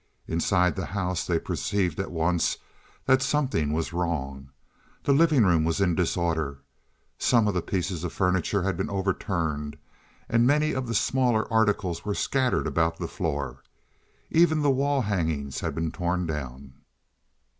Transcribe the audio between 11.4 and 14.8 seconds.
articles were scattered about the floor. Even the